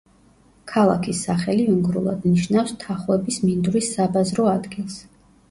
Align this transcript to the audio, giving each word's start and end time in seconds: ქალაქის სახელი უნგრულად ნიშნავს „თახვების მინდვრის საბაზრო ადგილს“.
ქალაქის 0.69 1.19
სახელი 1.27 1.65
უნგრულად 1.73 2.25
ნიშნავს 2.31 2.73
„თახვების 2.85 3.39
მინდვრის 3.45 3.93
საბაზრო 3.99 4.51
ადგილს“. 4.57 4.99